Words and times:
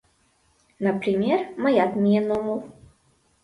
Например, 0.85 1.39
мыят 1.61 1.91
миен 2.01 2.27
омыл. 2.37 2.59